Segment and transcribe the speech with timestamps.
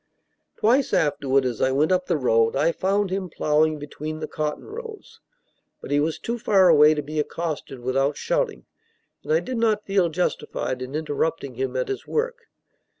[0.57, 4.65] Twice afterward, as I went up the road, I found him ploughing between the cotton
[4.65, 5.19] rows;
[5.79, 8.65] but he was too far away to be accosted without shouting,
[9.23, 12.45] and I did not feel justified in interrupting him at his work.